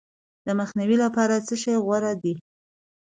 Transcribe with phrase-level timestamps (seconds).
[0.45, 2.33] د مخنیوي لپاره څه شی غوره دي؟